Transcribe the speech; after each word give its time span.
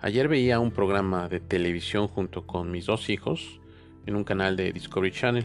Ayer 0.00 0.28
veía 0.28 0.60
un 0.60 0.70
programa 0.70 1.28
de 1.28 1.40
televisión 1.40 2.06
junto 2.06 2.46
con 2.46 2.70
mis 2.70 2.86
dos 2.86 3.10
hijos 3.10 3.60
en 4.06 4.14
un 4.14 4.22
canal 4.22 4.56
de 4.56 4.72
Discovery 4.72 5.10
Channel 5.10 5.44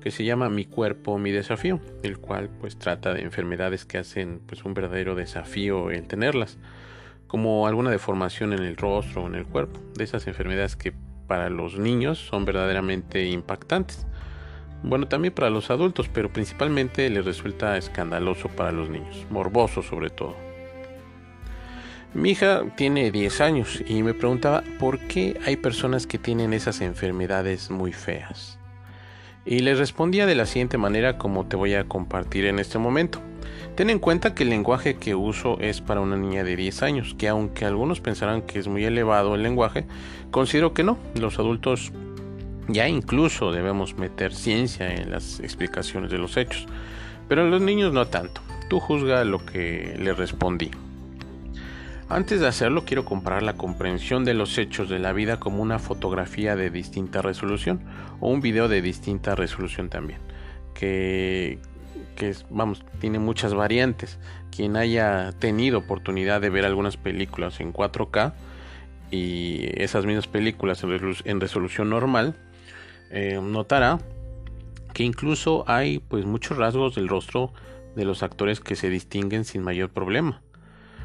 que 0.00 0.12
se 0.12 0.24
llama 0.24 0.48
Mi 0.48 0.64
cuerpo, 0.64 1.18
mi 1.18 1.32
desafío, 1.32 1.80
el 2.04 2.18
cual 2.18 2.48
pues 2.60 2.78
trata 2.78 3.12
de 3.12 3.22
enfermedades 3.22 3.84
que 3.84 3.98
hacen 3.98 4.42
pues 4.46 4.64
un 4.64 4.74
verdadero 4.74 5.16
desafío 5.16 5.90
el 5.90 6.06
tenerlas, 6.06 6.56
como 7.26 7.66
alguna 7.66 7.90
deformación 7.90 8.52
en 8.52 8.60
el 8.60 8.76
rostro 8.76 9.24
o 9.24 9.26
en 9.26 9.34
el 9.34 9.44
cuerpo, 9.44 9.80
de 9.96 10.04
esas 10.04 10.28
enfermedades 10.28 10.76
que 10.76 10.94
para 11.26 11.50
los 11.50 11.76
niños 11.76 12.18
son 12.18 12.44
verdaderamente 12.44 13.26
impactantes. 13.26 14.06
Bueno, 14.84 15.08
también 15.08 15.34
para 15.34 15.50
los 15.50 15.68
adultos, 15.68 16.08
pero 16.08 16.32
principalmente 16.32 17.10
les 17.10 17.24
resulta 17.24 17.76
escandaloso 17.76 18.48
para 18.50 18.70
los 18.70 18.88
niños, 18.88 19.26
morboso 19.30 19.82
sobre 19.82 20.10
todo. 20.10 20.49
Mi 22.12 22.30
hija 22.30 22.64
tiene 22.76 23.12
10 23.12 23.40
años 23.40 23.84
y 23.86 24.02
me 24.02 24.14
preguntaba 24.14 24.64
por 24.80 24.98
qué 24.98 25.38
hay 25.46 25.56
personas 25.56 26.08
que 26.08 26.18
tienen 26.18 26.52
esas 26.52 26.80
enfermedades 26.80 27.70
muy 27.70 27.92
feas. 27.92 28.58
Y 29.46 29.60
le 29.60 29.76
respondía 29.76 30.26
de 30.26 30.34
la 30.34 30.46
siguiente 30.46 30.76
manera 30.76 31.18
como 31.18 31.46
te 31.46 31.54
voy 31.54 31.74
a 31.74 31.84
compartir 31.84 32.46
en 32.46 32.58
este 32.58 32.78
momento. 32.78 33.20
Ten 33.76 33.90
en 33.90 34.00
cuenta 34.00 34.34
que 34.34 34.42
el 34.42 34.50
lenguaje 34.50 34.96
que 34.96 35.14
uso 35.14 35.60
es 35.60 35.80
para 35.80 36.00
una 36.00 36.16
niña 36.16 36.42
de 36.42 36.56
10 36.56 36.82
años, 36.82 37.14
que 37.16 37.28
aunque 37.28 37.64
algunos 37.64 38.00
pensarán 38.00 38.42
que 38.42 38.58
es 38.58 38.66
muy 38.66 38.84
elevado 38.84 39.36
el 39.36 39.44
lenguaje, 39.44 39.86
considero 40.32 40.74
que 40.74 40.82
no. 40.82 40.98
Los 41.14 41.38
adultos 41.38 41.92
ya 42.66 42.88
incluso 42.88 43.52
debemos 43.52 43.96
meter 43.96 44.34
ciencia 44.34 44.92
en 44.92 45.12
las 45.12 45.38
explicaciones 45.38 46.10
de 46.10 46.18
los 46.18 46.36
hechos, 46.36 46.66
pero 47.28 47.48
los 47.48 47.62
niños 47.62 47.92
no 47.92 48.08
tanto. 48.08 48.40
Tú 48.68 48.80
juzga 48.80 49.22
lo 49.22 49.46
que 49.46 49.96
le 49.96 50.12
respondí. 50.12 50.72
Antes 52.10 52.40
de 52.40 52.48
hacerlo, 52.48 52.84
quiero 52.84 53.04
comparar 53.04 53.44
la 53.44 53.52
comprensión 53.52 54.24
de 54.24 54.34
los 54.34 54.58
hechos 54.58 54.88
de 54.88 54.98
la 54.98 55.12
vida 55.12 55.38
como 55.38 55.62
una 55.62 55.78
fotografía 55.78 56.56
de 56.56 56.68
distinta 56.68 57.22
resolución 57.22 57.84
o 58.18 58.28
un 58.30 58.40
video 58.40 58.66
de 58.66 58.82
distinta 58.82 59.36
resolución 59.36 59.88
también, 59.90 60.18
que, 60.74 61.60
vamos, 62.50 62.84
tiene 62.98 63.20
muchas 63.20 63.54
variantes. 63.54 64.18
Quien 64.50 64.76
haya 64.76 65.30
tenido 65.38 65.78
oportunidad 65.78 66.40
de 66.40 66.50
ver 66.50 66.64
algunas 66.64 66.96
películas 66.96 67.60
en 67.60 67.72
4K 67.72 68.32
y 69.12 69.66
esas 69.80 70.04
mismas 70.04 70.26
películas 70.26 70.82
en, 70.82 71.40
resolución 71.40 71.90
normal, 71.90 72.34
eh, 73.10 73.38
notará 73.40 74.00
que 74.94 75.04
incluso 75.04 75.62
hay 75.68 76.00
pues 76.00 76.24
muchos 76.26 76.58
rasgos 76.58 76.96
del 76.96 77.06
rostro 77.06 77.52
de 77.94 78.04
los 78.04 78.24
actores 78.24 78.58
que 78.58 78.74
se 78.74 78.90
distinguen 78.90 79.44
sin 79.44 79.62
mayor 79.62 79.90
problema 79.90 80.42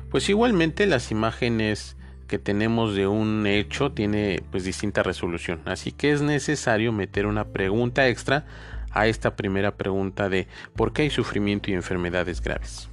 pues 0.09 0.30
igualmente 0.30 0.86
las 0.86 1.11
imágenes 1.11 1.98
que 2.28 2.39
tenemos 2.39 2.95
de 2.95 3.08
un 3.08 3.45
hecho 3.45 3.92
tiene 3.92 4.44
pues 4.52 4.64
distinta 4.64 5.03
resolución, 5.03 5.61
así 5.66 5.92
que 5.92 6.11
es 6.11 6.22
necesario 6.22 6.92
meter 6.92 7.25
una 7.25 7.45
pregunta 7.45 8.08
extra 8.08 8.45
a 8.92 9.08
esta 9.08 9.36
primera 9.36 9.76
pregunta 9.76 10.30
de 10.30 10.48
¿por 10.76 10.94
qué 10.94 11.03
hay 11.03 11.09
sufrimiento 11.09 11.70
y 11.70 11.73
enfermedades 11.73 12.42
graves? 12.42 12.89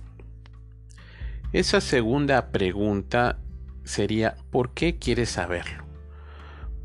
Esa 1.53 1.81
segunda 1.81 2.51
pregunta 2.51 3.39
sería 3.85 4.37
¿por 4.51 4.71
qué 4.75 4.99
quieres 4.99 5.31
saberlo? 5.31 5.85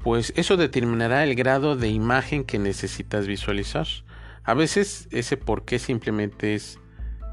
Pues 0.03 0.31
eso 0.35 0.55
determinará 0.55 1.23
el 1.23 1.35
grado 1.35 1.75
de 1.75 1.89
imagen 1.89 2.43
que 2.43 2.59
necesitas 2.59 3.27
visualizar. 3.27 3.87
A 4.43 4.53
veces 4.53 5.07
ese 5.11 5.35
por 5.35 5.65
qué 5.65 5.79
simplemente 5.79 6.55
es, 6.55 6.79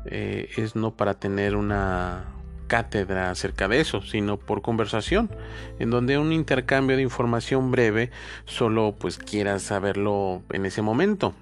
eh, 0.07 0.49
es 0.57 0.75
no 0.75 0.97
para 0.97 1.15
tener 1.15 1.55
una, 1.55 2.25
cátedra 2.67 3.31
acerca 3.31 3.69
de 3.69 3.81
eso, 3.81 4.03
sino 4.03 4.39
por 4.39 4.63
conversación, 4.63 5.31
en 5.79 5.91
donde 5.91 6.19
un 6.19 6.33
intercambio 6.33 6.97
de 6.97 7.03
información 7.03 7.71
breve 7.71 8.11
solo 8.45 8.95
pues 8.99 9.19
quieras 9.19 9.63
saberlo 9.63 10.43
en 10.51 10.67
ese 10.67 10.83
momento. 10.83 11.35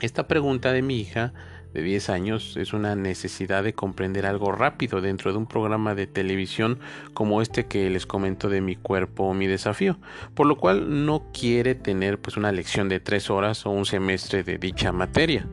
Esta 0.00 0.26
pregunta 0.26 0.72
de 0.72 0.82
mi 0.82 0.98
hija 0.98 1.32
de 1.74 1.82
10 1.82 2.10
años 2.10 2.56
es 2.56 2.72
una 2.72 2.96
necesidad 2.96 3.62
de 3.62 3.74
comprender 3.74 4.26
algo 4.26 4.52
rápido 4.52 5.00
dentro 5.00 5.32
de 5.32 5.38
un 5.38 5.46
programa 5.46 5.94
de 5.94 6.06
televisión 6.06 6.80
como 7.14 7.42
este 7.42 7.66
que 7.66 7.88
les 7.90 8.06
comento 8.06 8.48
de 8.48 8.60
mi 8.60 8.76
cuerpo 8.76 9.24
o 9.24 9.34
mi 9.34 9.46
desafío, 9.46 9.98
por 10.34 10.46
lo 10.46 10.56
cual 10.56 11.04
no 11.06 11.30
quiere 11.32 11.74
tener 11.74 12.18
pues 12.18 12.36
una 12.36 12.52
lección 12.52 12.88
de 12.88 13.00
3 13.00 13.30
horas 13.30 13.66
o 13.66 13.70
un 13.70 13.86
semestre 13.86 14.42
de 14.42 14.58
dicha 14.58 14.92
materia. 14.92 15.46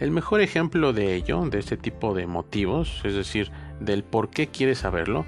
El 0.00 0.10
mejor 0.12 0.40
ejemplo 0.40 0.92
de 0.92 1.14
ello, 1.14 1.44
de 1.50 1.58
este 1.58 1.76
tipo 1.76 2.14
de 2.14 2.26
motivos, 2.26 3.00
es 3.04 3.14
decir, 3.14 3.50
del 3.80 4.04
por 4.04 4.30
qué 4.30 4.46
quieres 4.46 4.78
saberlo, 4.78 5.26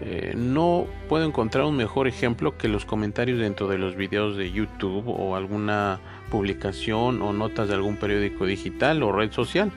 eh, 0.00 0.34
no 0.36 0.86
puedo 1.08 1.24
encontrar 1.24 1.64
un 1.64 1.76
mejor 1.76 2.08
ejemplo 2.08 2.56
que 2.56 2.68
los 2.68 2.84
comentarios 2.84 3.38
dentro 3.38 3.68
de 3.68 3.78
los 3.78 3.94
videos 3.94 4.36
de 4.36 4.50
YouTube 4.50 5.04
o 5.06 5.36
alguna 5.36 6.00
publicación 6.30 7.22
o 7.22 7.32
notas 7.32 7.68
de 7.68 7.74
algún 7.74 7.96
periódico 7.96 8.46
digital 8.46 9.02
o 9.02 9.12
red 9.12 9.30
social, 9.32 9.70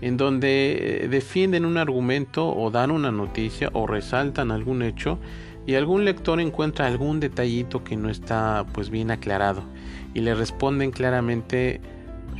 en 0.00 0.16
donde 0.16 1.04
eh, 1.04 1.08
defienden 1.08 1.64
un 1.64 1.76
argumento 1.76 2.48
o 2.54 2.70
dan 2.70 2.90
una 2.90 3.10
noticia 3.10 3.70
o 3.72 3.86
resaltan 3.86 4.50
algún 4.50 4.82
hecho 4.82 5.18
y 5.66 5.74
algún 5.74 6.04
lector 6.04 6.40
encuentra 6.40 6.86
algún 6.86 7.20
detallito 7.20 7.84
que 7.84 7.96
no 7.96 8.08
está 8.08 8.66
pues 8.72 8.90
bien 8.90 9.10
aclarado 9.10 9.62
y 10.14 10.20
le 10.20 10.34
responden 10.34 10.90
claramente 10.90 11.80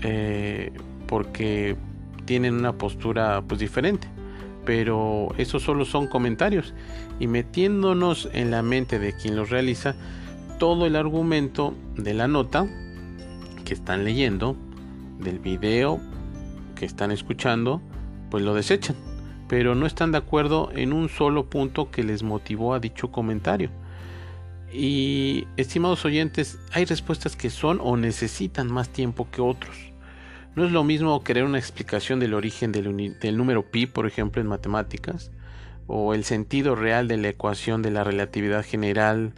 eh, 0.03 0.73
porque 1.11 1.77
tienen 2.25 2.55
una 2.55 2.75
postura 2.75 3.43
pues 3.43 3.59
diferente. 3.59 4.07
Pero 4.65 5.35
esos 5.39 5.65
solo 5.65 5.85
son 5.85 6.07
comentarios 6.07 6.73
y 7.19 7.27
metiéndonos 7.27 8.29
en 8.33 8.53
la 8.53 8.63
mente 8.63 9.01
de 9.01 9.13
quien 9.17 9.35
los 9.35 9.51
realiza, 9.51 9.97
todo 10.61 10.87
el 10.87 10.95
argumento 10.95 11.75
de 11.97 12.15
la 12.15 12.29
nota 12.29 12.69
que 13.65 13.75
están 13.75 14.05
leyendo, 14.05 14.57
del 15.19 15.41
video 15.41 16.01
que 16.77 16.85
están 16.85 17.11
escuchando, 17.11 17.83
pues 18.31 18.45
lo 18.45 18.55
desechan, 18.55 18.95
pero 19.49 19.75
no 19.75 19.87
están 19.87 20.13
de 20.13 20.19
acuerdo 20.19 20.71
en 20.77 20.93
un 20.93 21.09
solo 21.09 21.51
punto 21.51 21.91
que 21.91 22.05
les 22.05 22.23
motivó 22.23 22.73
a 22.73 22.79
dicho 22.79 23.11
comentario. 23.11 23.71
Y 24.73 25.49
estimados 25.57 26.05
oyentes, 26.05 26.61
hay 26.73 26.85
respuestas 26.85 27.35
que 27.35 27.51
son 27.51 27.81
o 27.83 27.97
necesitan 27.97 28.71
más 28.71 28.91
tiempo 28.91 29.27
que 29.33 29.41
otros. 29.41 29.90
No 30.57 30.65
es 30.65 30.73
lo 30.73 30.83
mismo 30.83 31.23
querer 31.23 31.45
una 31.45 31.59
explicación 31.59 32.19
del 32.19 32.35
origen 32.35 32.73
del, 32.73 33.37
número 33.37 33.71
pi, 33.71 33.87
por 33.87 34.07
ejemplo, 34.07 34.43
en 34.43 34.49
matemáticas, 34.49 35.31
o 35.87 36.13
el 36.13 36.25
sentido 36.25 36.75
real 36.75 37.07
de 37.07 37.19
la 37.19 37.29
ecuación 37.29 37.83
de 37.83 37.93
la 37.93 38.03
relatividad 38.03 38.65
general 38.65 39.33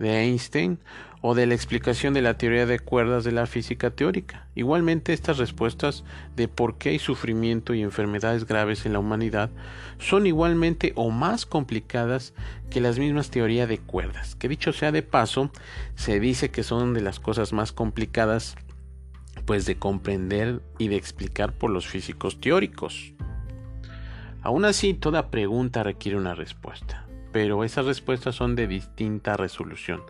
de 0.00 0.24
Einstein, 0.24 0.80
o 1.22 1.34
de 1.34 1.46
la 1.46 1.54
explicación 1.54 2.14
de 2.14 2.22
la 2.22 2.36
teoría 2.36 2.66
de 2.66 2.80
cuerdas 2.80 3.22
de 3.22 3.30
la 3.32 3.46
física 3.46 3.90
teórica. 3.90 4.46
Igualmente, 4.56 5.12
estas 5.12 5.38
respuestas 5.38 6.04
de 6.34 6.48
por 6.48 6.78
qué 6.78 6.90
hay 6.90 6.98
sufrimiento 6.98 7.72
y 7.72 7.82
enfermedades 7.82 8.44
graves 8.44 8.86
en 8.86 8.92
la 8.92 8.98
humanidad 8.98 9.50
son 9.98 10.26
igualmente 10.26 10.92
o 10.96 11.10
más 11.10 11.46
complicadas 11.46 12.34
que 12.70 12.80
las 12.80 12.98
mismas 12.98 13.30
teorías 13.30 13.68
de 13.68 13.78
cuerdas, 13.78 14.34
que 14.34 14.48
dicho 14.48 14.72
sea 14.72 14.92
de 14.92 15.02
paso, 15.02 15.50
se 15.94 16.18
dice 16.20 16.50
que 16.50 16.64
son 16.64 16.92
de 16.92 17.00
las 17.00 17.20
cosas 17.20 17.52
más 17.52 17.72
complicadas 17.72 18.56
pues 19.46 19.64
de 19.64 19.78
comprender 19.78 20.60
y 20.78 20.88
de 20.88 20.96
explicar 20.96 21.52
por 21.52 21.70
los 21.70 21.86
físicos 21.86 22.40
teóricos. 22.40 23.14
Aún 24.42 24.64
así, 24.64 24.94
toda 24.94 25.30
pregunta 25.30 25.82
requiere 25.82 26.18
una 26.18 26.34
respuesta, 26.34 27.06
pero 27.32 27.64
esas 27.64 27.86
respuestas 27.86 28.34
son 28.34 28.54
de 28.54 28.66
distinta 28.66 29.36
resolución, 29.36 30.02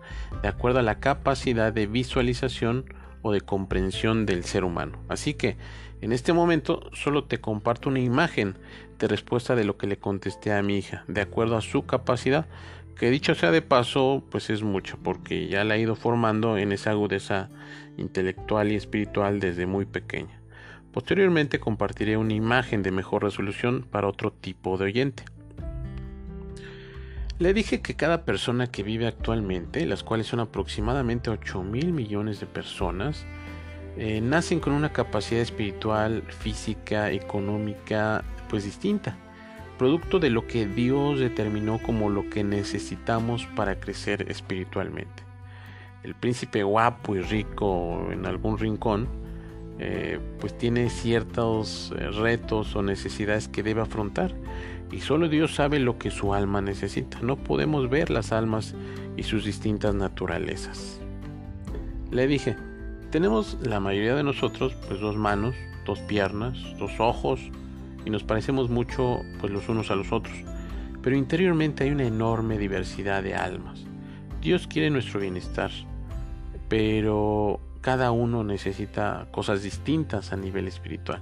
de 0.43 0.49
acuerdo 0.49 0.81
a 0.81 0.83
la 0.83 1.01
capacidad 1.01 1.73
de 1.73 1.87
visualización 1.87 2.87
o 3.23 3.33
de 3.33 3.41
comprensión 3.41 4.27
del 4.27 4.45
ser 4.45 4.65
humano. 4.65 4.99
Así 5.09 5.35
que, 5.35 5.57
en 6.01 6.13
este 6.13 6.33
momento, 6.33 6.91
solo 6.93 7.25
te 7.25 7.39
comparto 7.39 7.89
una 7.89 8.01
imagen 8.01 8.59
de 8.99 9.09
respuesta 9.09 9.55
de 9.55 9.65
lo 9.65 9.77
que 9.77 9.87
le 9.87 9.99
contesté 9.99 10.53
a 10.53 10.63
mi 10.63 10.79
hija, 10.79 11.05
de 11.09 11.23
acuerdo 11.23 11.57
a 11.57 11.63
su 11.63 11.87
capacidad, 11.87 12.47
que 12.97 13.11
dicho 13.11 13.35
sea 13.35 13.51
de 13.51 13.63
paso, 13.63 14.25
pues 14.31 14.49
es 14.49 14.63
mucho, 14.63 14.99
porque 15.03 15.49
ya 15.49 15.65
la 15.65 15.75
ha 15.75 15.79
ido 15.79 15.97
formando 15.97 16.57
en 16.57 16.73
esa 16.73 16.91
agudeza 16.91 17.51
intelectual 17.99 18.73
y 18.73 18.75
espiritual 18.75 19.39
desde 19.39 19.67
muy 19.67 19.85
pequeña. 19.85 20.41
Posteriormente 20.93 21.61
compartiré 21.61 22.17
una 22.17 22.33
imagen 22.33 22.83
de 22.83 22.91
mejor 22.91 23.23
resolución 23.23 23.87
para 23.91 24.09
otro 24.09 24.33
tipo 24.33 24.79
de 24.79 24.87
oyente. 24.87 25.25
Le 27.39 27.53
dije 27.53 27.83
que 27.83 27.97
cada 27.97 28.25
persona 28.25 28.69
que 28.69 28.83
vive 28.83 29.07
actualmente, 29.07 29.85
las 29.85 30.03
cuales 30.03 30.27
son 30.27 30.41
aproximadamente 30.41 31.29
8 31.29 31.63
mil 31.63 31.93
millones 31.93 32.41
de 32.41 32.47
personas, 32.47 33.27
eh, 33.99 34.23
nacen 34.23 34.59
con 34.59 34.73
una 34.73 34.95
capacidad 34.95 35.43
espiritual, 35.43 36.23
física, 36.29 37.11
económica, 37.11 38.25
pues 38.49 38.65
distinta 38.65 39.19
producto 39.77 40.19
de 40.19 40.31
lo 40.31 40.47
que 40.47 40.67
Dios 40.67 41.21
determinó 41.21 41.79
como 41.79 42.11
lo 42.11 42.29
que 42.31 42.45
necesitamos 42.45 43.47
para 43.55 43.79
crecer 43.79 44.31
espiritualmente. 44.31 45.23
El 46.03 46.15
príncipe 46.15 46.63
guapo 46.63 47.17
y 47.17 47.21
rico 47.21 48.09
en 48.13 48.27
algún 48.27 48.59
rincón, 48.59 49.09
eh, 49.79 50.19
pues 50.41 50.57
tiene 50.57 50.89
ciertos 50.89 51.93
eh, 51.99 52.11
retos 52.11 52.75
o 52.77 52.83
necesidades 52.83 53.49
que 53.49 53.63
debe 53.63 53.83
afrontar 53.83 54.35
y 54.91 55.01
solo 55.01 55.29
Dios 55.29 55.55
sabe 55.55 55.79
lo 55.81 55.99
que 55.99 56.11
su 56.11 56.33
alma 56.33 56.61
necesita. 56.61 57.19
No 57.21 57.37
podemos 57.37 57.91
ver 57.91 58.11
las 58.11 58.33
almas 58.33 58.75
y 59.17 59.25
sus 59.25 59.45
distintas 59.45 59.95
naturalezas. 59.95 61.01
Le 62.11 62.27
dije, 62.27 62.57
tenemos 63.11 63.59
la 63.63 63.81
mayoría 63.81 64.15
de 64.15 64.23
nosotros 64.23 64.75
pues 64.87 65.01
dos 65.01 65.17
manos, 65.17 65.55
dos 65.85 65.99
piernas, 66.01 66.59
dos 66.79 66.93
ojos 66.99 67.41
y 68.07 68.11
nos 68.11 68.23
parecemos 68.23 68.71
mucho 68.71 69.21
pues 69.41 69.53
los 69.53 69.69
unos 69.69 69.91
a 69.91 69.97
los 69.97 70.13
otros, 70.13 70.35
pero 71.03 71.17
interiormente 71.17 71.85
hay 71.85 71.91
una 71.91 72.07
enorme 72.07 72.57
diversidad 72.57 73.23
de 73.23 73.35
almas. 73.35 73.85
Dios 74.41 74.67
quiere 74.67 74.89
nuestro 74.91 75.21
bienestar, 75.21 75.71
pero 76.69 77.61
cada 77.81 78.13
uno 78.13 78.45
necesita 78.45 79.27
cosas 79.33 79.63
distintas 79.63 80.33
a 80.33 80.37
nivel 80.37 80.69
espiritual. 80.69 81.21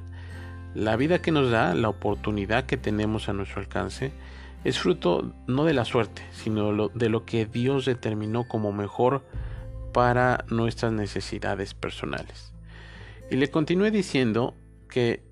La 0.75 0.97
vida 0.97 1.21
que 1.21 1.33
nos 1.33 1.51
da, 1.51 1.75
la 1.75 1.89
oportunidad 1.89 2.67
que 2.67 2.77
tenemos 2.77 3.29
a 3.29 3.33
nuestro 3.33 3.61
alcance, 3.61 4.13
es 4.65 4.79
fruto 4.79 5.33
no 5.47 5.65
de 5.65 5.75
la 5.75 5.85
suerte, 5.85 6.23
sino 6.33 6.89
de 6.89 7.09
lo 7.09 7.25
que 7.25 7.47
Dios 7.47 7.85
determinó 7.85 8.47
como 8.47 8.73
mejor 8.73 9.25
para 9.93 10.45
nuestras 10.51 10.93
necesidades 10.93 11.73
personales. 11.75 12.53
Y 13.31 13.37
le 13.37 13.51
continué 13.51 13.91
diciendo 13.91 14.55
que 14.89 15.23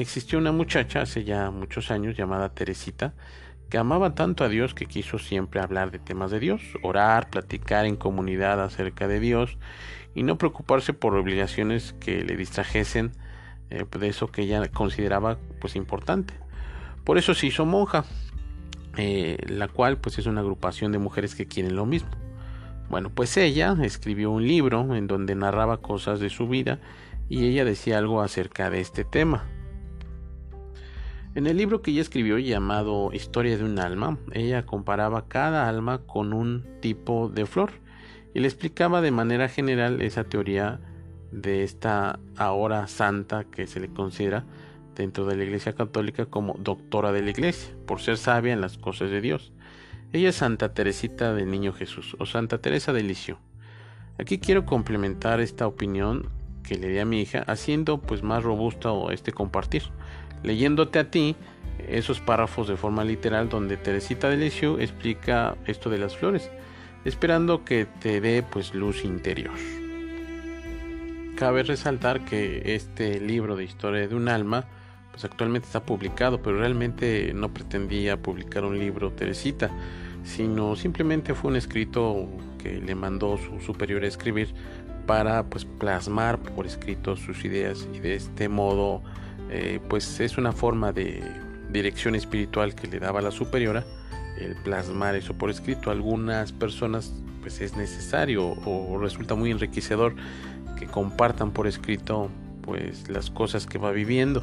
existió 0.00 0.38
una 0.38 0.52
muchacha 0.52 1.02
hace 1.02 1.24
ya 1.24 1.50
muchos 1.50 1.90
años 1.90 2.16
llamada 2.16 2.54
Teresita, 2.54 3.14
que 3.68 3.78
amaba 3.78 4.14
tanto 4.14 4.44
a 4.44 4.48
Dios 4.48 4.74
que 4.74 4.86
quiso 4.86 5.18
siempre 5.18 5.60
hablar 5.60 5.90
de 5.90 5.98
temas 5.98 6.30
de 6.30 6.40
Dios, 6.40 6.62
orar, 6.82 7.30
platicar 7.30 7.84
en 7.84 7.96
comunidad 7.96 8.62
acerca 8.62 9.08
de 9.08 9.20
Dios 9.20 9.58
y 10.14 10.22
no 10.22 10.38
preocuparse 10.38 10.94
por 10.94 11.14
obligaciones 11.14 11.94
que 12.00 12.22
le 12.24 12.36
distrajesen 12.36 13.12
eh, 13.70 13.84
de 13.98 14.08
eso 14.08 14.28
que 14.28 14.42
ella 14.42 14.66
consideraba 14.68 15.38
pues 15.60 15.76
importante. 15.76 16.34
Por 17.04 17.18
eso 17.18 17.34
se 17.34 17.46
hizo 17.46 17.66
monja, 17.66 18.04
eh, 18.96 19.38
la 19.48 19.68
cual 19.68 19.98
pues 19.98 20.18
es 20.18 20.26
una 20.26 20.40
agrupación 20.40 20.92
de 20.92 20.98
mujeres 20.98 21.34
que 21.34 21.46
quieren 21.46 21.76
lo 21.76 21.86
mismo. 21.86 22.10
Bueno, 22.88 23.10
pues 23.10 23.36
ella 23.36 23.76
escribió 23.82 24.30
un 24.30 24.46
libro 24.46 24.94
en 24.94 25.06
donde 25.06 25.34
narraba 25.34 25.78
cosas 25.78 26.20
de 26.20 26.30
su 26.30 26.48
vida 26.48 26.78
y 27.28 27.46
ella 27.46 27.64
decía 27.64 27.98
algo 27.98 28.22
acerca 28.22 28.70
de 28.70 28.80
este 28.80 29.04
tema. 29.04 29.44
En 31.34 31.46
el 31.46 31.56
libro 31.56 31.82
que 31.82 31.90
ella 31.90 32.00
escribió 32.00 32.38
llamado 32.38 33.10
Historia 33.12 33.56
de 33.56 33.64
un 33.64 33.78
alma, 33.78 34.18
ella 34.32 34.64
comparaba 34.64 35.28
cada 35.28 35.68
alma 35.68 35.98
con 35.98 36.32
un 36.32 36.64
tipo 36.80 37.28
de 37.28 37.46
flor 37.46 37.70
y 38.34 38.40
le 38.40 38.48
explicaba 38.48 39.00
de 39.00 39.10
manera 39.10 39.48
general 39.48 40.00
esa 40.02 40.24
teoría 40.24 40.80
de 41.30 41.62
esta 41.62 42.18
ahora 42.36 42.86
santa 42.88 43.44
que 43.44 43.66
se 43.66 43.78
le 43.80 43.88
considera 43.88 44.44
dentro 44.96 45.26
de 45.26 45.36
la 45.36 45.44
Iglesia 45.44 45.74
Católica 45.74 46.26
como 46.26 46.54
doctora 46.58 47.12
de 47.12 47.22
la 47.22 47.30
Iglesia, 47.30 47.74
por 47.86 48.00
ser 48.00 48.16
sabia 48.16 48.52
en 48.52 48.60
las 48.60 48.78
cosas 48.78 49.10
de 49.10 49.20
Dios. 49.20 49.52
Ella 50.12 50.30
es 50.30 50.36
Santa 50.36 50.72
Teresita 50.72 51.34
del 51.34 51.50
Niño 51.50 51.72
Jesús 51.72 52.16
o 52.18 52.26
Santa 52.26 52.58
Teresa 52.58 52.92
de 52.92 53.02
Lisieux. 53.02 53.38
Aquí 54.18 54.38
quiero 54.38 54.64
complementar 54.64 55.40
esta 55.40 55.66
opinión 55.66 56.30
que 56.62 56.76
le 56.76 56.88
di 56.88 56.98
a 56.98 57.04
mi 57.04 57.20
hija, 57.20 57.44
haciendo 57.46 58.00
pues 58.00 58.22
más 58.22 58.42
robusto 58.42 59.10
este 59.10 59.32
compartir, 59.32 59.84
leyéndote 60.42 60.98
a 60.98 61.10
ti 61.10 61.36
esos 61.86 62.20
párrafos 62.20 62.68
de 62.68 62.76
forma 62.76 63.04
literal 63.04 63.48
donde 63.48 63.76
Teresita 63.76 64.28
de 64.28 64.36
Lisieux 64.36 64.80
explica 64.80 65.56
esto 65.66 65.90
de 65.90 65.98
las 65.98 66.16
flores, 66.16 66.50
esperando 67.04 67.64
que 67.64 67.86
te 67.86 68.20
dé 68.20 68.42
pues 68.42 68.74
luz 68.74 69.04
interior. 69.04 69.54
Cabe 71.36 71.62
resaltar 71.62 72.24
que 72.24 72.74
este 72.74 73.20
libro 73.20 73.54
de 73.54 73.64
historia 73.64 74.08
de 74.08 74.14
un 74.14 74.28
alma, 74.28 74.64
pues 75.12 75.24
actualmente 75.24 75.66
está 75.66 75.84
publicado, 75.84 76.42
pero 76.42 76.58
realmente 76.58 77.32
no 77.32 77.54
pretendía 77.54 78.20
publicar 78.20 78.64
un 78.64 78.78
libro 78.78 79.12
Teresita, 79.12 79.70
sino 80.24 80.74
simplemente 80.74 81.34
fue 81.34 81.52
un 81.52 81.56
escrito 81.56 82.28
que 82.58 82.80
le 82.80 82.94
mandó 82.96 83.38
su 83.38 83.60
superior 83.60 84.02
a 84.02 84.08
escribir 84.08 84.52
para 85.06 85.44
pues 85.44 85.64
plasmar 85.64 86.38
por 86.38 86.66
escrito 86.66 87.16
sus 87.16 87.44
ideas 87.44 87.88
y 87.94 88.00
de 88.00 88.16
este 88.16 88.48
modo 88.48 89.02
eh, 89.50 89.80
pues 89.88 90.20
es 90.20 90.38
una 90.38 90.52
forma 90.52 90.92
de 90.92 91.22
dirección 91.70 92.14
espiritual 92.14 92.74
que 92.74 92.86
le 92.86 92.98
daba 92.98 93.20
la 93.20 93.30
superiora 93.30 93.84
el 94.38 94.54
plasmar 94.56 95.16
eso 95.16 95.34
por 95.34 95.50
escrito 95.50 95.90
algunas 95.90 96.52
personas 96.52 97.12
pues 97.40 97.60
es 97.60 97.76
necesario 97.76 98.46
o 98.64 98.98
resulta 98.98 99.34
muy 99.34 99.50
enriquecedor 99.50 100.14
que 100.78 100.86
compartan 100.86 101.50
por 101.50 101.66
escrito 101.66 102.30
pues 102.62 103.08
las 103.08 103.30
cosas 103.30 103.66
que 103.66 103.78
va 103.78 103.90
viviendo. 103.92 104.42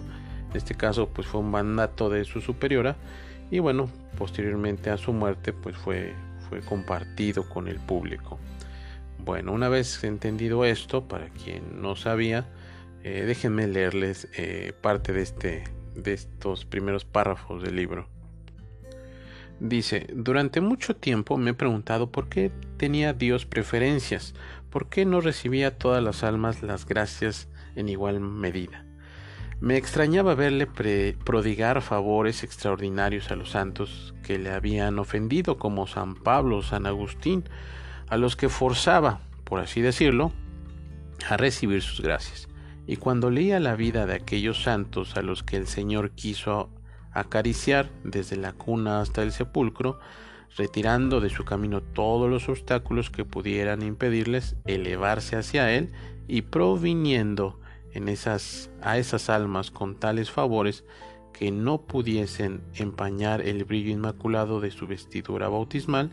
En 0.50 0.58
este 0.58 0.76
caso 0.76 1.10
pues 1.10 1.28
fue 1.28 1.42
un 1.42 1.52
mandato 1.52 2.10
de 2.10 2.26
su 2.26 2.42
superiora 2.42 2.96
y 3.52 3.60
bueno, 3.60 3.90
posteriormente 4.18 4.90
a 4.90 4.98
su 4.98 5.14
muerte 5.14 5.54
pues 5.54 5.78
fue, 5.78 6.14
fue 6.50 6.62
compartido 6.62 7.48
con 7.48 7.68
el 7.68 7.80
público. 7.80 8.40
Bueno, 9.24 9.54
una 9.54 9.70
vez 9.70 10.04
entendido 10.04 10.66
esto, 10.66 11.08
para 11.08 11.30
quien 11.30 11.82
no 11.82 11.96
sabía, 11.96 12.46
eh, 13.08 13.24
déjenme 13.28 13.68
leerles 13.68 14.28
eh, 14.36 14.74
parte 14.82 15.14
de, 15.14 15.22
este, 15.22 15.64
de 15.94 16.14
estos 16.14 16.66
primeros 16.66 17.06
párrafos 17.06 17.62
del 17.62 17.76
libro. 17.76 18.10
Dice, 19.60 20.08
durante 20.12 20.60
mucho 20.60 20.96
tiempo 20.96 21.38
me 21.38 21.52
he 21.52 21.54
preguntado 21.54 22.12
por 22.12 22.30
qué 22.30 22.52
tenía 22.78 23.14
Dios 23.14 23.46
preferencias, 23.46 24.34
por 24.72 24.90
qué 24.90 25.06
no 25.06 25.22
recibía 25.22 25.68
a 25.68 25.78
todas 25.78 26.04
las 26.04 26.24
almas 26.24 26.64
las 26.64 26.88
gracias 26.88 27.48
en 27.76 27.90
igual 27.90 28.22
medida. 28.22 28.88
Me 29.60 29.78
extrañaba 29.78 30.34
verle 30.34 30.66
prodigar 30.66 31.84
favores 31.84 32.44
extraordinarios 32.44 33.30
a 33.30 33.36
los 33.36 33.52
santos 33.52 34.16
que 34.24 34.40
le 34.40 34.50
habían 34.50 34.98
ofendido, 34.98 35.60
como 35.60 35.86
San 35.86 36.16
Pablo 36.16 36.58
o 36.58 36.64
San 36.64 36.88
Agustín, 36.88 37.44
a 38.08 38.18
los 38.18 38.36
que 38.36 38.50
forzaba, 38.50 39.22
por 39.44 39.60
así 39.60 39.80
decirlo, 39.82 40.32
a 41.30 41.38
recibir 41.38 41.84
sus 41.84 42.02
gracias. 42.02 42.45
Y 42.88 42.98
cuando 42.98 43.32
leía 43.32 43.60
la 43.60 43.76
vida 43.76 44.06
de 44.06 44.16
aquellos 44.16 44.64
santos 44.64 45.18
a 45.18 45.22
los 45.22 45.44
que 45.44 45.58
el 45.58 45.68
Señor 45.68 46.12
quiso 46.12 46.70
acariciar 47.12 47.90
desde 48.04 48.36
la 48.36 48.54
cuna 48.54 49.02
hasta 49.02 49.24
el 49.24 49.32
sepulcro, 49.32 50.00
retirando 50.58 51.20
de 51.20 51.30
su 51.30 51.46
camino 51.46 51.82
todos 51.82 52.30
los 52.30 52.48
obstáculos 52.50 53.10
que 53.10 53.26
pudieran 53.26 53.82
impedirles 53.82 54.56
elevarse 54.66 55.36
hacia 55.36 55.74
él 55.74 55.92
y 56.28 56.44
proviniendo 56.44 57.60
en 57.94 58.10
esas, 58.10 58.70
a 58.82 58.98
esas 58.98 59.30
almas 59.30 59.72
con 59.72 59.96
tales 59.96 60.30
favores 60.30 60.84
que 61.34 61.52
no 61.52 61.82
pudiesen 61.82 62.62
empañar 62.74 63.42
el 63.42 63.66
brillo 63.66 63.92
inmaculado 63.92 64.62
de 64.62 64.72
su 64.72 64.88
vestidura 64.88 65.50
bautismal, 65.50 66.12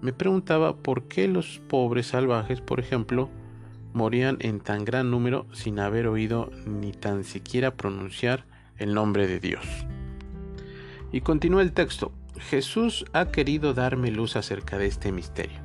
me 0.00 0.12
preguntaba 0.12 0.76
por 0.76 1.04
qué 1.04 1.26
los 1.28 1.60
pobres 1.68 2.08
salvajes, 2.08 2.60
por 2.60 2.80
ejemplo, 2.80 3.30
morían 3.92 4.36
en 4.40 4.60
tan 4.60 4.84
gran 4.84 5.10
número 5.10 5.46
sin 5.52 5.78
haber 5.78 6.06
oído 6.06 6.50
ni 6.66 6.92
tan 6.92 7.24
siquiera 7.24 7.74
pronunciar 7.74 8.44
el 8.78 8.94
nombre 8.94 9.26
de 9.26 9.40
Dios. 9.40 9.64
Y 11.12 11.20
continúa 11.20 11.62
el 11.62 11.72
texto. 11.72 12.12
Jesús 12.38 13.04
ha 13.12 13.30
querido 13.30 13.74
darme 13.74 14.10
luz 14.10 14.36
acerca 14.36 14.78
de 14.78 14.86
este 14.86 15.10
misterio. 15.10 15.58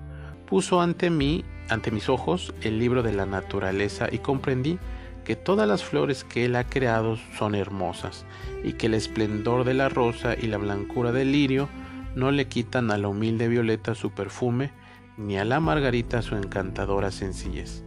Puso 0.47 0.81
ante 0.81 1.09
mí, 1.09 1.43
ante 1.69 1.91
mis 1.91 2.09
ojos, 2.09 2.53
el 2.61 2.79
libro 2.79 3.03
de 3.03 3.13
la 3.13 3.25
naturaleza 3.25 4.07
y 4.11 4.19
comprendí 4.19 4.79
que 5.23 5.35
todas 5.35 5.67
las 5.67 5.83
flores 5.83 6.23
que 6.23 6.45
Él 6.45 6.55
ha 6.55 6.65
creado 6.65 7.17
son 7.37 7.55
hermosas 7.55 8.25
y 8.63 8.73
que 8.73 8.87
el 8.87 8.93
esplendor 8.93 9.63
de 9.63 9.73
la 9.73 9.89
rosa 9.89 10.35
y 10.39 10.47
la 10.47 10.57
blancura 10.57 11.11
del 11.11 11.31
lirio 11.31 11.69
no 12.15 12.31
le 12.31 12.47
quitan 12.47 12.91
a 12.91 12.97
la 12.97 13.07
humilde 13.07 13.47
violeta 13.47 13.95
su 13.95 14.11
perfume 14.11 14.71
ni 15.17 15.37
a 15.37 15.45
la 15.45 15.59
margarita 15.59 16.21
su 16.21 16.35
encantadora 16.35 17.11
sencillez. 17.11 17.82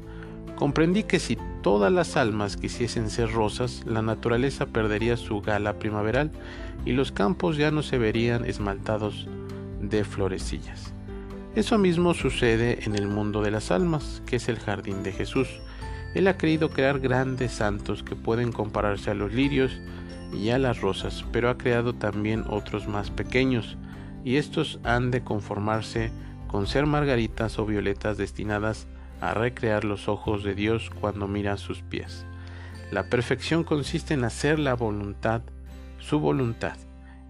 Comprendí 0.57 1.03
que 1.03 1.19
si 1.19 1.37
todas 1.63 1.93
las 1.93 2.17
almas 2.17 2.57
quisiesen 2.57 3.11
ser 3.11 3.31
rosas, 3.31 3.83
la 3.87 4.01
naturaleza 4.01 4.65
perdería 4.65 5.19
su 5.19 5.43
gala 5.43 5.79
primaveral 5.79 6.31
y 6.87 6.93
los 6.93 7.13
campos 7.13 7.59
ya 7.59 7.71
no 7.71 7.83
se 7.83 7.99
verían 7.99 8.47
esmaltados 8.47 9.29
de 9.83 10.03
florecillas. 10.05 10.95
Eso 11.55 11.77
mismo 11.77 12.15
sucede 12.15 12.85
en 12.85 12.95
el 12.95 13.07
mundo 13.07 13.43
de 13.43 13.51
las 13.51 13.71
almas, 13.71 14.23
que 14.27 14.37
es 14.37 14.49
el 14.49 14.59
jardín 14.59 15.03
de 15.03 15.13
Jesús. 15.13 15.49
Él 16.15 16.27
ha 16.27 16.39
querido 16.39 16.71
crear 16.71 17.01
grandes 17.01 17.53
santos 17.53 18.03
que 18.03 18.17
pueden 18.17 18.51
compararse 18.51 19.11
a 19.11 19.15
los 19.15 19.33
lirios 19.35 19.79
y 20.33 20.51
a 20.51 20.59
las 20.59 20.81
rosas, 20.81 21.25
pero 21.33 21.51
ha 21.51 21.59
creado 21.59 21.95
también 21.95 22.45
otros 22.49 22.89
más 22.89 23.11
pequeños, 23.11 23.77
y 24.25 24.37
estos 24.37 24.81
han 24.85 25.11
de 25.11 25.23
conformarse 25.23 26.11
con 26.49 26.67
ser 26.67 26.87
margaritas 26.87 27.59
o 27.59 27.67
violetas 27.67 28.17
destinadas 28.17 28.87
a 29.21 29.35
recrear 29.35 29.85
los 29.85 30.09
ojos 30.09 30.45
de 30.45 30.55
Dios 30.55 30.91
cuando 31.01 31.27
mira 31.29 31.57
sus 31.57 31.83
pies. 31.83 32.27
La 32.91 33.09
perfección 33.09 33.65
consiste 33.65 34.15
en 34.15 34.25
hacer 34.25 34.59
la 34.59 34.75
voluntad, 34.75 35.43
su 35.99 36.21
voluntad, 36.21 36.77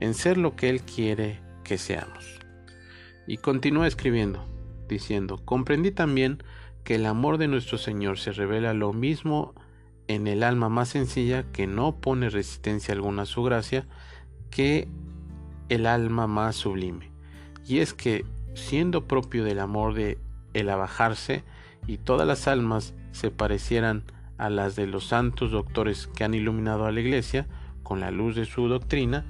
en 0.00 0.14
ser 0.14 0.36
lo 0.36 0.56
que 0.56 0.68
Él 0.68 0.82
quiere 0.82 1.40
que 1.64 1.78
seamos. 1.78 2.40
Y 3.26 3.38
continúa 3.38 3.86
escribiendo, 3.86 4.46
diciendo, 4.88 5.40
comprendí 5.44 5.90
también 5.90 6.42
que 6.84 6.96
el 6.96 7.06
amor 7.06 7.38
de 7.38 7.48
nuestro 7.48 7.78
Señor 7.78 8.18
se 8.18 8.32
revela 8.32 8.74
lo 8.74 8.92
mismo 8.92 9.54
en 10.08 10.26
el 10.26 10.42
alma 10.42 10.68
más 10.68 10.90
sencilla 10.90 11.44
que 11.52 11.66
no 11.66 12.00
pone 12.00 12.30
resistencia 12.30 12.94
alguna 12.94 13.22
a 13.22 13.26
su 13.26 13.42
gracia, 13.42 13.86
que 14.50 14.88
el 15.68 15.86
alma 15.86 16.26
más 16.26 16.56
sublime. 16.56 17.10
Y 17.66 17.78
es 17.78 17.94
que, 17.94 18.24
siendo 18.54 19.08
propio 19.08 19.42
del 19.42 19.58
amor 19.58 19.94
de 19.94 20.18
el 20.54 20.70
abajarse, 20.70 21.42
y 21.86 21.98
todas 21.98 22.26
las 22.26 22.48
almas 22.48 22.94
se 23.12 23.30
parecieran 23.30 24.04
a 24.38 24.50
las 24.50 24.76
de 24.76 24.86
los 24.86 25.06
santos 25.06 25.50
doctores 25.50 26.06
que 26.08 26.24
han 26.24 26.34
iluminado 26.34 26.86
a 26.86 26.92
la 26.92 27.00
Iglesia 27.00 27.46
con 27.82 28.00
la 28.00 28.10
luz 28.10 28.36
de 28.36 28.44
su 28.44 28.68
doctrina, 28.68 29.24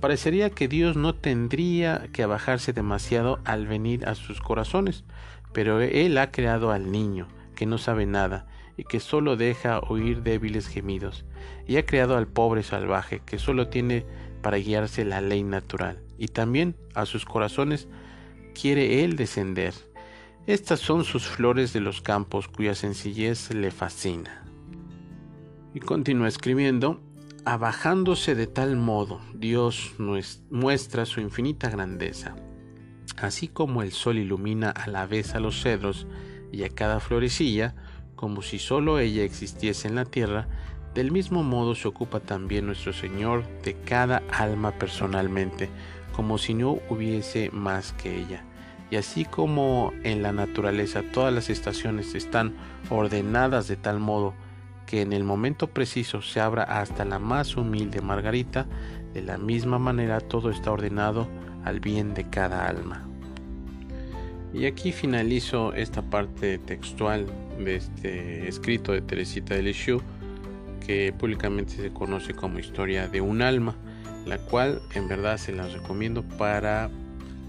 parecería 0.00 0.50
que 0.50 0.68
Dios 0.68 0.96
no 0.96 1.14
tendría 1.14 2.08
que 2.12 2.22
abajarse 2.22 2.72
demasiado 2.72 3.40
al 3.44 3.66
venir 3.66 4.06
a 4.06 4.14
sus 4.14 4.40
corazones, 4.40 5.04
pero 5.52 5.80
Él 5.80 6.16
ha 6.18 6.30
creado 6.30 6.70
al 6.70 6.92
niño, 6.92 7.26
que 7.56 7.66
no 7.66 7.78
sabe 7.78 8.06
nada 8.06 8.46
y 8.76 8.84
que 8.84 9.00
solo 9.00 9.36
deja 9.36 9.80
oír 9.80 10.22
débiles 10.22 10.68
gemidos, 10.68 11.24
y 11.66 11.76
ha 11.76 11.84
creado 11.84 12.16
al 12.16 12.28
pobre 12.28 12.62
salvaje, 12.62 13.20
que 13.26 13.40
solo 13.40 13.68
tiene 13.68 14.06
para 14.40 14.56
guiarse 14.58 15.04
la 15.04 15.20
ley 15.20 15.42
natural, 15.42 16.00
y 16.16 16.28
también 16.28 16.76
a 16.94 17.04
sus 17.04 17.24
corazones 17.24 17.88
quiere 18.54 19.02
Él 19.02 19.16
descender. 19.16 19.74
Estas 20.48 20.80
son 20.80 21.04
sus 21.04 21.26
flores 21.26 21.74
de 21.74 21.80
los 21.80 22.00
campos 22.00 22.48
cuya 22.48 22.74
sencillez 22.74 23.52
le 23.52 23.70
fascina. 23.70 24.46
Y 25.74 25.80
continúa 25.80 26.26
escribiendo, 26.26 27.02
abajándose 27.44 28.34
de 28.34 28.46
tal 28.46 28.74
modo, 28.74 29.20
Dios 29.34 29.92
muestra 30.48 31.04
su 31.04 31.20
infinita 31.20 31.68
grandeza. 31.68 32.34
Así 33.18 33.48
como 33.48 33.82
el 33.82 33.92
sol 33.92 34.16
ilumina 34.16 34.70
a 34.70 34.88
la 34.88 35.06
vez 35.06 35.34
a 35.34 35.40
los 35.40 35.60
cedros 35.60 36.06
y 36.50 36.62
a 36.62 36.70
cada 36.70 37.00
florecilla, 37.00 37.74
como 38.16 38.40
si 38.40 38.58
sólo 38.58 39.00
ella 39.00 39.24
existiese 39.24 39.86
en 39.86 39.96
la 39.96 40.06
tierra, 40.06 40.48
del 40.94 41.12
mismo 41.12 41.42
modo 41.42 41.74
se 41.74 41.88
ocupa 41.88 42.20
también 42.20 42.64
nuestro 42.64 42.94
Señor 42.94 43.44
de 43.64 43.74
cada 43.82 44.22
alma 44.32 44.72
personalmente, 44.72 45.68
como 46.16 46.38
si 46.38 46.54
no 46.54 46.78
hubiese 46.88 47.50
más 47.50 47.92
que 47.92 48.18
ella. 48.18 48.47
Y 48.90 48.96
así 48.96 49.24
como 49.24 49.92
en 50.02 50.22
la 50.22 50.32
naturaleza 50.32 51.02
todas 51.12 51.32
las 51.32 51.50
estaciones 51.50 52.14
están 52.14 52.54
ordenadas 52.90 53.68
de 53.68 53.76
tal 53.76 54.00
modo 54.00 54.34
que 54.86 55.02
en 55.02 55.12
el 55.12 55.24
momento 55.24 55.66
preciso 55.66 56.22
se 56.22 56.40
abra 56.40 56.62
hasta 56.62 57.04
la 57.04 57.18
más 57.18 57.56
humilde 57.56 58.00
margarita, 58.00 58.66
de 59.12 59.20
la 59.20 59.36
misma 59.36 59.78
manera 59.78 60.20
todo 60.20 60.50
está 60.50 60.72
ordenado 60.72 61.28
al 61.64 61.80
bien 61.80 62.14
de 62.14 62.30
cada 62.30 62.66
alma. 62.66 63.06
Y 64.54 64.64
aquí 64.64 64.92
finalizo 64.92 65.74
esta 65.74 66.00
parte 66.00 66.56
textual 66.58 67.26
de 67.62 67.76
este 67.76 68.48
escrito 68.48 68.92
de 68.92 69.02
Teresita 69.02 69.54
de 69.54 69.74
que 70.86 71.12
públicamente 71.12 71.74
se 71.74 71.92
conoce 71.92 72.32
como 72.32 72.58
Historia 72.58 73.08
de 73.08 73.20
un 73.20 73.42
alma, 73.42 73.76
la 74.24 74.38
cual 74.38 74.80
en 74.94 75.06
verdad 75.06 75.36
se 75.36 75.52
las 75.52 75.74
recomiendo 75.74 76.22
para 76.22 76.88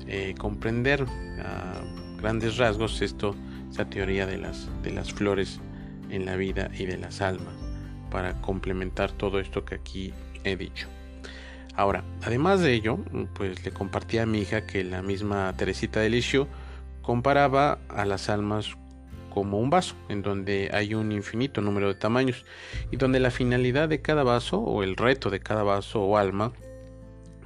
eh, 0.10 0.34
comprender 0.38 1.06
a 1.44 1.82
grandes 2.20 2.58
rasgos 2.58 3.02
esto, 3.02 3.36
esa 3.72 3.90
teoría 3.90 4.26
de 4.26 4.38
las, 4.38 4.68
de 4.82 4.92
las 4.92 5.14
flores 5.14 5.60
en 6.10 6.26
la 6.26 6.36
vida 6.36 6.72
y 6.78 6.86
de 6.86 6.98
las 6.98 7.22
almas 7.22 7.54
para 8.10 8.42
complementar 8.42 9.12
todo 9.12 9.40
esto 9.40 9.66
que 9.66 9.76
aquí 9.76 10.14
he 10.44 10.58
dicho. 10.58 10.88
Ahora, 11.76 12.04
además 12.24 12.60
de 12.62 12.74
ello, 12.74 12.98
pues 13.36 13.64
le 13.64 13.72
compartí 13.72 14.18
a 14.18 14.26
mi 14.26 14.40
hija 14.40 14.66
que 14.66 14.84
la 14.84 15.02
misma 15.02 15.54
Teresita 15.56 16.00
de 16.00 16.10
Lisieux 16.10 16.48
comparaba 17.02 17.80
a 17.88 18.04
las 18.06 18.30
almas 18.30 18.76
como 19.30 19.60
un 19.60 19.70
vaso, 19.70 19.96
en 20.10 20.24
donde 20.24 20.72
hay 20.74 20.96
un 20.96 21.12
infinito 21.12 21.62
número 21.62 21.88
de 21.88 21.96
tamaños 21.96 22.46
y 22.92 22.98
donde 22.98 23.20
la 23.20 23.32
finalidad 23.32 23.88
de 23.88 24.02
cada 24.02 24.24
vaso 24.24 24.60
o 24.60 24.82
el 24.82 24.96
reto 24.96 25.30
de 25.30 25.40
cada 25.40 25.64
vaso 25.64 26.02
o 26.02 26.18
alma 26.18 26.52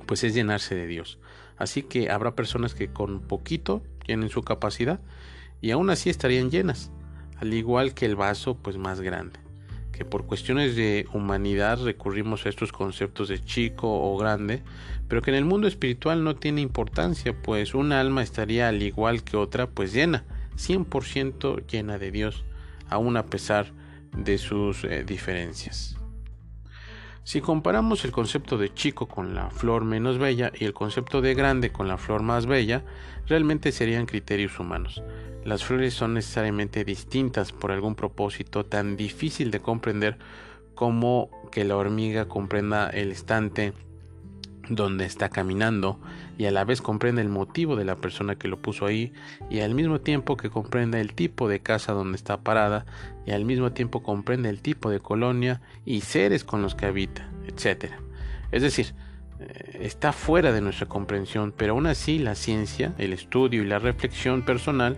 pues 0.05 0.23
es 0.23 0.33
llenarse 0.33 0.75
de 0.75 0.87
Dios. 0.87 1.19
Así 1.57 1.83
que 1.83 2.09
habrá 2.09 2.35
personas 2.35 2.73
que 2.73 2.87
con 2.87 3.21
poquito 3.21 3.83
llenen 4.07 4.29
su 4.29 4.41
capacidad 4.41 4.99
y 5.61 5.71
aún 5.71 5.89
así 5.89 6.09
estarían 6.09 6.51
llenas 6.51 6.91
al 7.43 7.53
igual 7.53 7.93
que 7.93 8.05
el 8.05 8.15
vaso 8.15 8.55
pues 8.55 8.77
más 8.77 9.01
grande, 9.01 9.39
que 9.91 10.05
por 10.05 10.25
cuestiones 10.25 10.77
de 10.77 11.05
humanidad 11.13 11.83
recurrimos 11.83 12.45
a 12.45 12.49
estos 12.49 12.71
conceptos 12.71 13.27
de 13.27 13.43
chico 13.43 13.89
o 13.89 14.17
grande, 14.17 14.63
pero 15.09 15.21
que 15.21 15.31
en 15.31 15.35
el 15.35 15.45
mundo 15.45 15.67
espiritual 15.67 16.23
no 16.23 16.35
tiene 16.35 16.61
importancia, 16.61 17.35
pues 17.41 17.75
un 17.75 17.91
alma 17.91 18.23
estaría 18.23 18.69
al 18.69 18.81
igual 18.81 19.23
que 19.23 19.35
otra 19.35 19.67
pues 19.67 19.91
llena, 19.93 20.23
100% 20.55 21.67
llena 21.67 21.97
de 21.97 22.11
Dios, 22.11 22.45
aun 22.89 23.17
a 23.17 23.25
pesar 23.25 23.73
de 24.15 24.37
sus 24.37 24.85
eh, 24.85 25.03
diferencias. 25.03 25.97
Si 27.23 27.39
comparamos 27.39 28.03
el 28.03 28.11
concepto 28.11 28.57
de 28.57 28.73
chico 28.73 29.07
con 29.07 29.33
la 29.33 29.49
flor 29.49 29.85
menos 29.85 30.17
bella 30.17 30.51
y 30.59 30.65
el 30.65 30.73
concepto 30.73 31.21
de 31.21 31.33
grande 31.33 31.71
con 31.71 31.87
la 31.87 31.97
flor 31.97 32.21
más 32.21 32.45
bella, 32.45 32.83
realmente 33.27 33.71
serían 33.71 34.05
criterios 34.05 34.59
humanos. 34.59 35.01
Las 35.45 35.63
flores 35.63 35.93
son 35.93 36.13
necesariamente 36.13 36.83
distintas 36.83 37.53
por 37.53 37.71
algún 37.71 37.95
propósito 37.95 38.65
tan 38.65 38.97
difícil 38.97 39.51
de 39.51 39.61
comprender 39.61 40.17
como 40.75 41.29
que 41.49 41.63
la 41.63 41.77
hormiga 41.77 42.27
comprenda 42.27 42.89
el 42.89 43.11
estante 43.11 43.73
donde 44.69 45.05
está 45.05 45.29
caminando 45.29 45.99
y 46.37 46.45
a 46.45 46.51
la 46.51 46.63
vez 46.63 46.81
comprenda 46.81 47.21
el 47.21 47.29
motivo 47.29 47.75
de 47.75 47.85
la 47.85 47.95
persona 47.95 48.35
que 48.35 48.47
lo 48.47 48.61
puso 48.61 48.85
ahí 48.85 49.13
y 49.49 49.59
al 49.59 49.75
mismo 49.75 49.99
tiempo 49.99 50.37
que 50.37 50.49
comprenda 50.49 50.99
el 50.99 51.13
tipo 51.13 51.49
de 51.49 51.59
casa 51.59 51.93
donde 51.93 52.15
está 52.15 52.41
parada 52.41 52.85
y 53.25 53.31
al 53.31 53.45
mismo 53.45 53.71
tiempo 53.73 54.03
comprenda 54.03 54.49
el 54.49 54.61
tipo 54.61 54.89
de 54.89 54.99
colonia 54.99 55.61
y 55.85 56.01
seres 56.01 56.43
con 56.43 56.61
los 56.61 56.75
que 56.75 56.85
habita, 56.85 57.29
etc. 57.47 57.91
Es 58.51 58.61
decir, 58.61 58.93
eh, 59.39 59.79
está 59.81 60.13
fuera 60.13 60.51
de 60.51 60.61
nuestra 60.61 60.87
comprensión, 60.87 61.53
pero 61.55 61.73
aún 61.73 61.87
así 61.87 62.19
la 62.19 62.35
ciencia, 62.35 62.93
el 62.97 63.13
estudio 63.13 63.63
y 63.63 63.65
la 63.65 63.79
reflexión 63.79 64.43
personal 64.43 64.97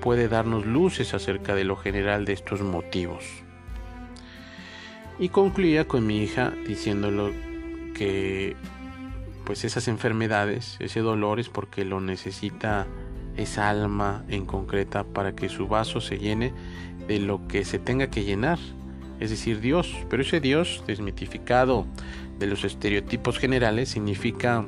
puede 0.00 0.28
darnos 0.28 0.66
luces 0.66 1.14
acerca 1.14 1.54
de 1.54 1.64
lo 1.64 1.76
general 1.76 2.24
de 2.24 2.32
estos 2.32 2.60
motivos. 2.60 3.24
Y 5.18 5.30
concluía 5.30 5.86
con 5.88 6.06
mi 6.06 6.22
hija 6.22 6.52
diciéndolo 6.66 7.30
que 7.94 8.54
pues 9.46 9.64
esas 9.64 9.86
enfermedades, 9.86 10.76
ese 10.80 11.00
dolor 11.00 11.38
es 11.38 11.48
porque 11.48 11.84
lo 11.84 12.00
necesita 12.00 12.88
esa 13.36 13.70
alma 13.70 14.24
en 14.28 14.44
concreta 14.44 15.04
para 15.04 15.36
que 15.36 15.48
su 15.48 15.68
vaso 15.68 16.00
se 16.00 16.18
llene 16.18 16.52
de 17.06 17.20
lo 17.20 17.46
que 17.46 17.64
se 17.64 17.78
tenga 17.78 18.08
que 18.08 18.24
llenar, 18.24 18.58
es 19.20 19.30
decir, 19.30 19.60
Dios. 19.60 19.94
Pero 20.10 20.22
ese 20.22 20.40
Dios 20.40 20.82
desmitificado 20.88 21.86
de 22.40 22.48
los 22.48 22.64
estereotipos 22.64 23.38
generales 23.38 23.88
significa 23.88 24.66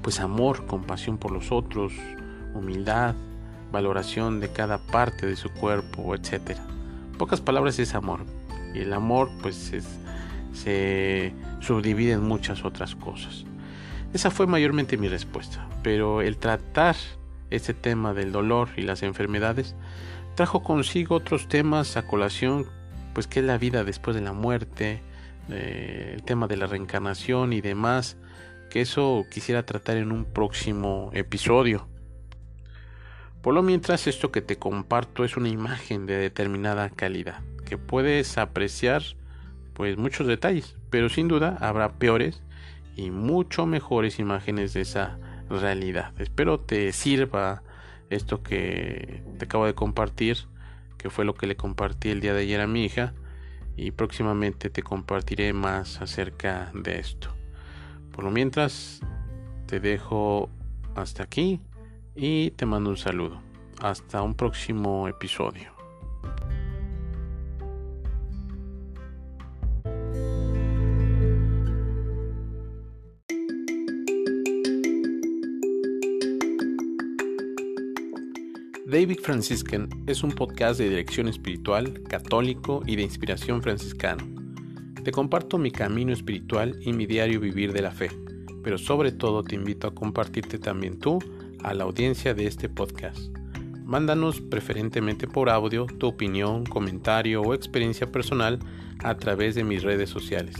pues 0.00 0.20
amor, 0.20 0.66
compasión 0.66 1.18
por 1.18 1.30
los 1.30 1.52
otros, 1.52 1.92
humildad, 2.54 3.14
valoración 3.70 4.40
de 4.40 4.48
cada 4.48 4.78
parte 4.78 5.26
de 5.26 5.36
su 5.36 5.50
cuerpo, 5.50 6.14
etc. 6.14 6.56
Pocas 7.18 7.42
palabras 7.42 7.78
es 7.78 7.94
amor. 7.94 8.24
Y 8.74 8.78
el 8.78 8.94
amor 8.94 9.30
pues 9.42 9.70
se 10.54 11.34
subdivide 11.60 12.12
en 12.12 12.22
muchas 12.22 12.64
otras 12.64 12.96
cosas. 12.96 13.44
Esa 14.12 14.30
fue 14.30 14.46
mayormente 14.46 14.96
mi 14.96 15.08
respuesta. 15.08 15.68
Pero 15.82 16.20
el 16.22 16.36
tratar 16.36 16.96
este 17.50 17.74
tema 17.74 18.14
del 18.14 18.32
dolor 18.32 18.70
y 18.76 18.82
las 18.82 19.02
enfermedades 19.02 19.74
trajo 20.34 20.62
consigo 20.62 21.16
otros 21.16 21.48
temas 21.48 21.96
a 21.96 22.06
colación, 22.06 22.66
pues 23.14 23.26
que 23.26 23.40
es 23.40 23.46
la 23.46 23.58
vida 23.58 23.84
después 23.84 24.16
de 24.16 24.22
la 24.22 24.32
muerte, 24.32 25.02
eh, 25.48 26.12
el 26.14 26.22
tema 26.22 26.46
de 26.46 26.56
la 26.56 26.66
reencarnación 26.66 27.52
y 27.52 27.60
demás, 27.60 28.16
que 28.70 28.80
eso 28.80 29.26
quisiera 29.30 29.64
tratar 29.64 29.96
en 29.96 30.12
un 30.12 30.24
próximo 30.24 31.10
episodio. 31.12 31.88
Por 33.42 33.54
lo 33.54 33.62
mientras 33.62 34.06
esto 34.06 34.30
que 34.30 34.42
te 34.42 34.56
comparto 34.56 35.24
es 35.24 35.36
una 35.36 35.48
imagen 35.48 36.06
de 36.06 36.16
determinada 36.16 36.90
calidad, 36.90 37.40
que 37.64 37.78
puedes 37.78 38.38
apreciar 38.38 39.02
pues 39.72 39.96
muchos 39.96 40.26
detalles, 40.26 40.76
pero 40.90 41.08
sin 41.08 41.26
duda 41.26 41.56
habrá 41.60 41.92
peores 41.92 42.42
y 42.96 43.10
mucho 43.10 43.66
mejores 43.66 44.18
imágenes 44.18 44.72
de 44.72 44.82
esa 44.82 45.18
realidad. 45.48 46.12
Espero 46.18 46.60
te 46.60 46.92
sirva 46.92 47.62
esto 48.10 48.42
que 48.42 49.22
te 49.38 49.44
acabo 49.44 49.66
de 49.66 49.74
compartir, 49.74 50.38
que 50.98 51.10
fue 51.10 51.24
lo 51.24 51.34
que 51.34 51.46
le 51.46 51.56
compartí 51.56 52.10
el 52.10 52.20
día 52.20 52.34
de 52.34 52.42
ayer 52.42 52.60
a 52.60 52.66
mi 52.66 52.84
hija 52.84 53.14
y 53.76 53.92
próximamente 53.92 54.68
te 54.68 54.82
compartiré 54.82 55.52
más 55.52 56.00
acerca 56.00 56.70
de 56.74 56.98
esto. 56.98 57.34
Por 58.12 58.24
lo 58.24 58.30
mientras 58.30 59.00
te 59.66 59.80
dejo 59.80 60.50
hasta 60.94 61.22
aquí 61.22 61.60
y 62.14 62.50
te 62.50 62.66
mando 62.66 62.90
un 62.90 62.96
saludo. 62.96 63.40
Hasta 63.80 64.20
un 64.20 64.34
próximo 64.34 65.08
episodio. 65.08 65.79
David 79.00 79.20
Franciscan 79.22 79.88
es 80.06 80.22
un 80.22 80.30
podcast 80.30 80.78
de 80.78 80.90
dirección 80.90 81.26
espiritual, 81.26 82.02
católico 82.02 82.82
y 82.84 82.96
de 82.96 83.02
inspiración 83.02 83.62
franciscana. 83.62 84.22
Te 85.02 85.10
comparto 85.10 85.56
mi 85.56 85.70
camino 85.70 86.12
espiritual 86.12 86.78
y 86.82 86.92
mi 86.92 87.06
diario 87.06 87.40
vivir 87.40 87.72
de 87.72 87.80
la 87.80 87.92
fe 87.92 88.10
pero 88.62 88.78
sobre 88.78 89.12
todo 89.12 89.42
te 89.42 89.54
invito 89.54 89.88
a 89.88 89.94
compartirte 89.94 90.58
también 90.58 90.98
tú 90.98 91.18
a 91.62 91.72
la 91.72 91.84
audiencia 91.84 92.34
de 92.34 92.46
este 92.46 92.68
podcast. 92.68 93.34
Mándanos 93.84 94.42
preferentemente 94.42 95.26
por 95.26 95.48
audio 95.48 95.86
tu 95.86 96.08
opinión, 96.08 96.64
comentario 96.64 97.40
o 97.40 97.54
experiencia 97.54 98.12
personal 98.12 98.58
a 99.02 99.16
través 99.16 99.54
de 99.54 99.64
mis 99.64 99.82
redes 99.82 100.10
sociales. 100.10 100.56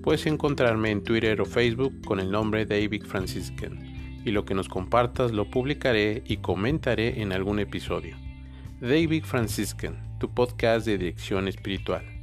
Puedes 0.00 0.26
encontrarme 0.26 0.90
en 0.90 1.02
Twitter 1.02 1.40
o 1.40 1.44
Facebook 1.44 1.92
con 2.06 2.20
el 2.20 2.30
nombre 2.30 2.66
David 2.66 3.04
Franciscan 3.04 3.83
y 4.24 4.30
lo 4.30 4.44
que 4.44 4.54
nos 4.54 4.68
compartas 4.68 5.32
lo 5.32 5.50
publicaré 5.50 6.22
y 6.26 6.38
comentaré 6.38 7.22
en 7.22 7.32
algún 7.32 7.58
episodio. 7.58 8.16
David 8.80 9.24
Franciscan, 9.24 10.18
tu 10.18 10.30
podcast 10.30 10.86
de 10.86 10.98
dirección 10.98 11.48
espiritual. 11.48 12.13